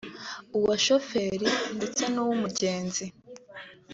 uwashoferi 0.57 1.47
ndetse 1.77 2.03
n’uwumugenzi 2.13 3.05